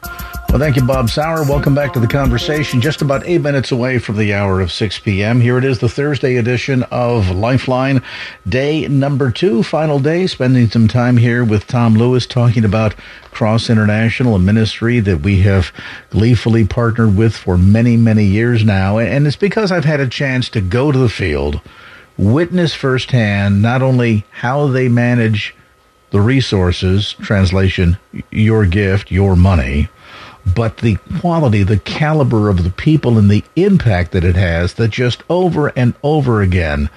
[0.55, 1.43] Well, thank you, Bob Sauer.
[1.43, 2.81] Welcome back to the conversation.
[2.81, 5.41] Just about eight minutes away from the hour of 6 p.m.
[5.41, 8.01] Here it is, the Thursday edition of Lifeline,
[8.49, 12.95] day number two, final day, spending some time here with Tom Lewis talking about
[13.33, 15.73] Cross International, a ministry that we have
[16.11, 18.99] gleefully partnered with for many, many years now.
[18.99, 21.61] And it's because I've had a chance to go to the field,
[22.17, 25.53] witness firsthand not only how they manage
[26.15, 27.99] the resources, translation,
[28.31, 29.89] your gift, your money,
[30.55, 34.93] but the quality, the caliber of the people and the impact that it has that
[34.93, 36.89] just over and over again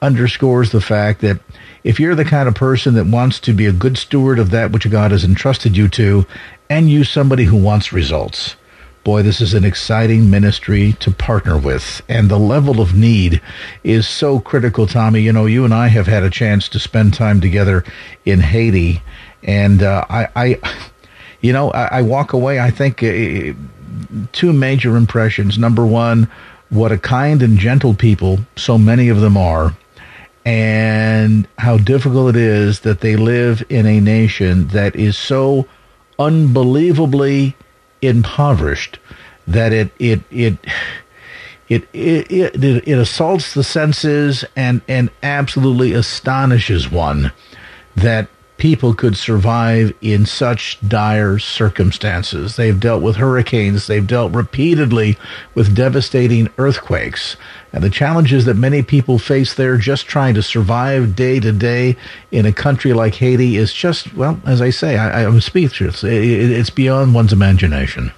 [0.00, 1.38] underscores the fact that
[1.84, 4.72] if you're the kind of person that wants to be a good steward of that
[4.72, 6.24] which God has entrusted you to,
[6.70, 8.56] and you somebody who wants results,
[9.04, 12.02] boy, this is an exciting ministry to partner with.
[12.08, 13.40] And the level of need
[13.82, 15.20] is so critical, Tommy.
[15.20, 17.84] You know, you and I have had a chance to spend time together
[18.24, 19.02] in Haiti.
[19.42, 20.78] And uh, I, I,
[21.40, 23.52] you know, I, I walk away, I think, uh,
[24.32, 25.58] two major impressions.
[25.58, 26.30] Number one,
[26.70, 29.76] what a kind and gentle people so many of them are.
[30.44, 35.68] And how difficult it is that they live in a nation that is so
[36.18, 37.56] unbelievably
[38.02, 38.98] impoverished
[39.46, 40.58] that it it it
[41.68, 47.32] it it, it, it assaults the senses and and absolutely astonishes one
[47.96, 48.28] that
[48.62, 52.54] people could survive in such dire circumstances.
[52.54, 55.18] They've dealt with hurricanes, they've dealt repeatedly
[55.52, 57.36] with devastating earthquakes.
[57.72, 61.96] And the challenges that many people face there just trying to survive day to day
[62.30, 66.04] in a country like Haiti is just, well, as I say, I, am speechless.
[66.04, 68.12] It, it, it's beyond one's imagination.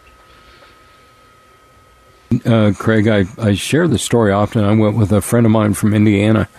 [2.45, 4.63] Uh, Craig, I, I share the story often.
[4.63, 6.51] I went with a friend of mine from Indiana,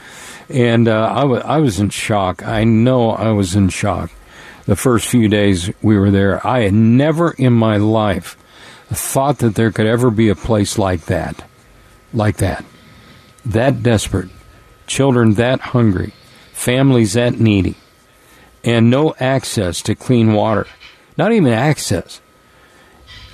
[0.50, 2.46] and uh, I, w- I was in shock.
[2.46, 4.12] I know I was in shock
[4.66, 6.46] the first few days we were there.
[6.46, 8.38] I had never in my life
[8.88, 11.44] thought that there could ever be a place like that.
[12.14, 12.64] Like that
[13.46, 14.30] that desperate,
[14.88, 16.14] children that hungry,
[16.52, 17.76] families that needy,
[18.64, 20.66] and no access to clean water.
[21.18, 22.22] Not even access.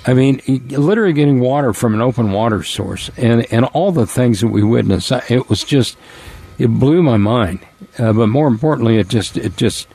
[0.06, 4.40] I mean, literally getting water from an open water source, and and all the things
[4.40, 5.12] that we witnessed.
[5.30, 5.96] It was just,
[6.62, 7.58] it blew my mind.
[7.98, 9.88] Uh, but more importantly, it just it just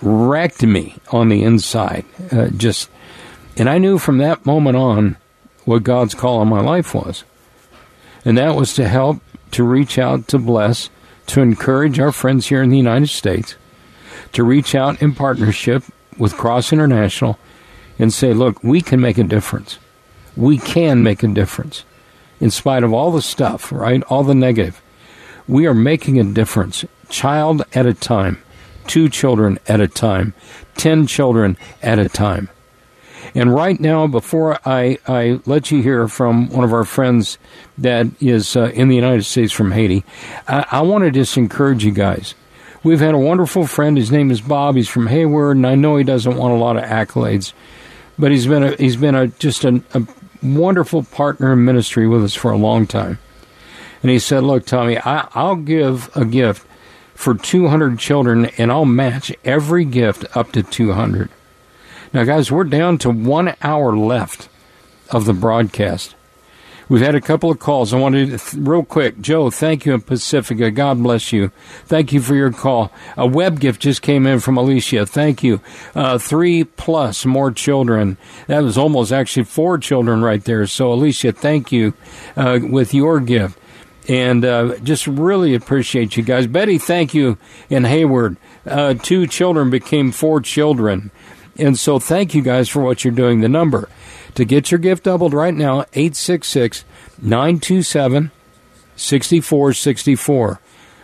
[0.00, 2.04] wrecked me on the inside.
[2.32, 2.88] Uh, just,
[3.56, 5.16] and I knew from that moment on
[5.66, 7.24] what God's call on my life was,
[8.24, 9.20] and that was to help
[9.50, 10.88] to reach out to bless,
[11.26, 13.56] to encourage our friends here in the United States,
[14.32, 15.84] to reach out in partnership
[16.16, 17.38] with Cross International
[17.98, 19.78] and say, look, we can make a difference.
[20.36, 21.84] We can make a difference.
[22.40, 24.02] In spite of all the stuff, right?
[24.04, 24.80] All the negative.
[25.50, 28.40] We are making a difference, child at a time,
[28.86, 30.32] two children at a time,
[30.76, 32.48] ten children at a time.
[33.34, 37.36] And right now, before I, I let you hear from one of our friends
[37.78, 40.04] that is uh, in the United States from Haiti,
[40.46, 42.36] I, I want to just encourage you guys.
[42.84, 43.96] We've had a wonderful friend.
[43.96, 44.76] His name is Bob.
[44.76, 47.54] He's from Hayward, and I know he doesn't want a lot of accolades,
[48.16, 50.06] but he's been a, he's been a, just a, a
[50.44, 53.18] wonderful partner in ministry with us for a long time.
[54.02, 56.66] And he said, "Look, Tommy, I, I'll give a gift
[57.14, 61.28] for 200 children, and I'll match every gift up to 200."
[62.12, 64.48] Now, guys, we're down to one hour left
[65.10, 66.14] of the broadcast.
[66.90, 67.94] We've had a couple of calls.
[67.94, 70.72] I wanted to, th- real quick, Joe, thank you in Pacifica.
[70.72, 71.52] God bless you.
[71.86, 72.90] Thank you for your call.
[73.16, 75.06] A web gift just came in from Alicia.
[75.06, 75.60] Thank you.
[75.94, 78.16] Uh, three plus more children.
[78.48, 80.66] That was almost actually four children right there.
[80.66, 81.94] So, Alicia, thank you
[82.36, 83.59] uh, with your gift.
[84.08, 86.46] And uh, just really appreciate you guys.
[86.46, 87.38] Betty, thank you
[87.68, 88.36] in Hayward.
[88.66, 91.10] Uh, two children became four children.
[91.56, 93.40] And so, thank you guys for what you're doing.
[93.40, 93.88] The number
[94.34, 96.84] to get your gift doubled right now, 866
[97.20, 98.30] 927
[98.96, 100.60] 6464.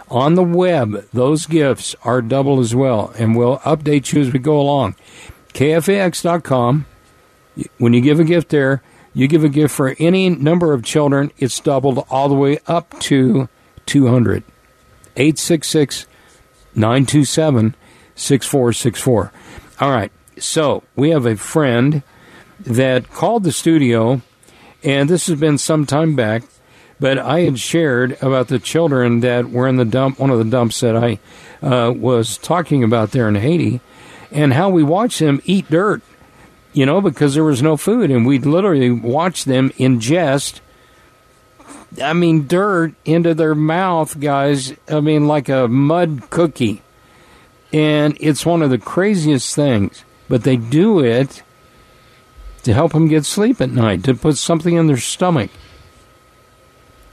[0.09, 4.39] On the web, those gifts are double as well, and we'll update you as we
[4.39, 4.95] go along.
[5.53, 6.87] KFAX.com.
[7.79, 8.83] When you give a gift there,
[9.17, 13.01] you give a gift for any number of children, it's doubled all the way up
[13.01, 13.49] to
[13.87, 14.45] 200.
[15.17, 16.07] 866
[16.75, 17.75] 927
[18.15, 19.33] 6464.
[19.81, 22.03] All right, so we have a friend
[22.61, 24.21] that called the studio,
[24.85, 26.43] and this has been some time back,
[27.01, 30.45] but I had shared about the children that were in the dump, one of the
[30.45, 31.19] dumps that I
[31.63, 33.81] uh, was talking about there in Haiti,
[34.31, 36.03] and how we watched them eat dirt,
[36.77, 40.61] you know, because there was no food, and we'd literally watch them ingest.
[42.03, 44.75] I mean, dirt into their mouth, guys.
[44.87, 46.83] I mean, like a mud cookie.
[47.73, 50.05] And it's one of the craziest things.
[50.29, 51.43] But they do it
[52.65, 55.51] to help them get sleep at night, to put something in their stomach.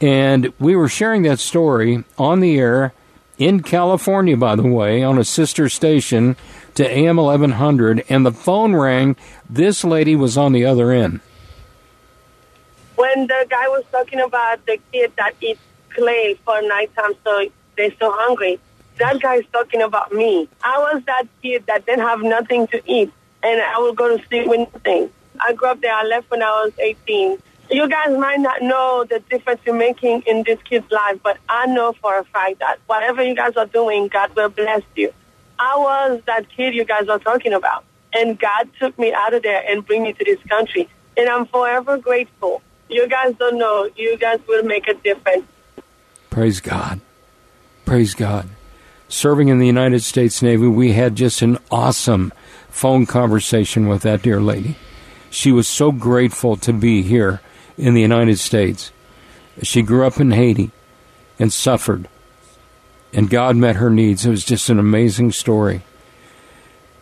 [0.02, 2.92] And we were sharing that story on the air
[3.38, 6.36] in California, by the way, on a sister station
[6.76, 9.16] to AM 1100, and the phone rang.
[9.50, 11.20] This lady was on the other end.
[12.96, 15.60] When the guy was talking about the kid that eats
[15.90, 17.46] clay for nighttime so
[17.76, 18.60] they're so hungry,
[18.98, 20.48] that guy's talking about me.
[20.64, 23.12] I was that kid that didn't have nothing to eat,
[23.42, 25.10] and I would go to sleep with nothing.
[25.40, 25.94] I grew up there.
[25.94, 27.40] I left when I was 18.
[27.72, 31.66] You guys might not know the difference you're making in this kid's life, but I
[31.66, 35.12] know for a fact that whatever you guys are doing, God will bless you.
[35.60, 37.84] I was that kid you guys are talking about,
[38.14, 41.46] and God took me out of there and bring me to this country, and I'm
[41.46, 42.62] forever grateful.
[42.90, 43.90] You guys don't know.
[43.96, 45.46] You guys will make a difference.
[46.30, 47.00] Praise God.
[47.86, 48.50] Praise God.
[49.08, 52.34] Serving in the United States Navy, we had just an awesome
[52.70, 54.76] phone conversation with that dear lady.
[55.30, 57.42] She was so grateful to be here
[57.78, 58.92] in the United States.
[59.62, 60.72] She grew up in Haiti
[61.38, 62.08] and suffered,
[63.14, 64.26] and God met her needs.
[64.26, 65.84] It was just an amazing story.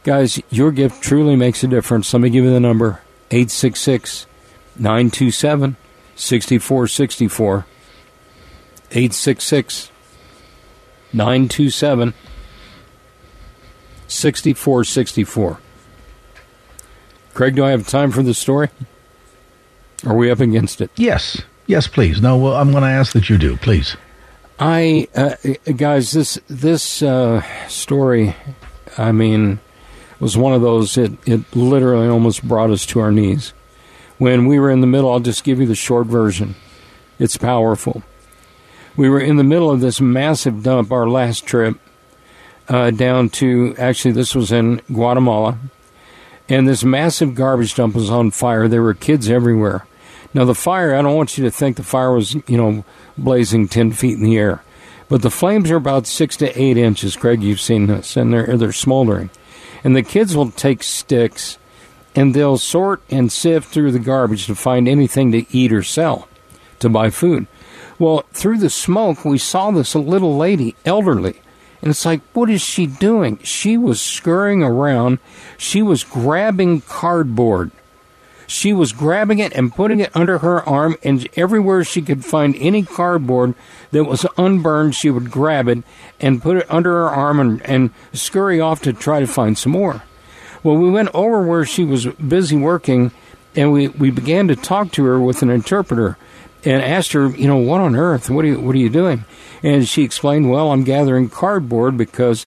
[0.03, 2.14] Guys, your gift truly makes a difference.
[2.14, 4.26] Let me give you the number 866
[4.78, 5.78] 927
[6.16, 7.66] 6464.
[8.91, 9.91] 866
[11.14, 12.14] 927
[14.07, 15.59] 6464.
[17.34, 18.70] Craig, do I have time for the story?
[20.05, 20.91] Are we up against it?
[20.95, 21.41] Yes.
[21.68, 22.22] Yes, please.
[22.22, 23.95] No, well, I'm going to ask that you do, please.
[24.62, 25.36] I, uh,
[25.76, 28.36] guys, this this uh, story,
[28.97, 29.59] I mean,
[30.20, 30.97] was one of those.
[30.97, 33.53] It it literally almost brought us to our knees.
[34.20, 36.55] When we were in the middle, I'll just give you the short version.
[37.18, 38.03] It's powerful.
[38.95, 40.91] We were in the middle of this massive dump.
[40.91, 41.80] Our last trip
[42.70, 45.57] uh, down to actually, this was in Guatemala
[46.51, 48.68] and this massive garbage dump was on fire.
[48.68, 49.86] There were kids everywhere.
[50.34, 52.84] Now, the fire, I don't want you to think the fire was, you know,
[53.24, 54.64] blazing 10 feet in the air.
[55.10, 57.18] But the flames are about six to eight inches.
[57.18, 59.30] Craig, you've seen this, and they're, they're smoldering.
[59.84, 61.58] And the kids will take sticks
[62.16, 66.28] and they'll sort and sift through the garbage to find anything to eat or sell
[66.80, 67.48] to buy food.
[68.00, 71.40] Well, through the smoke, we saw this little lady, elderly,
[71.82, 73.40] and it's like, what is she doing?
[73.44, 75.20] She was scurrying around.
[75.58, 77.72] She was grabbing cardboard.
[78.52, 82.54] She was grabbing it and putting it under her arm, and everywhere she could find
[82.60, 83.56] any cardboard
[83.91, 85.86] that was unburned, she would grab it
[86.20, 89.72] and put it under her arm and, and scurry off to try to find some
[89.72, 90.04] more.
[90.64, 93.12] Well, we went over where she was busy working,
[93.56, 96.18] and we, we began to talk to her with an interpreter
[96.66, 98.30] and asked her, you know, what on earth?
[98.30, 99.24] What are you, what are you doing?
[99.64, 102.45] And she explained, well, I'm gathering cardboard because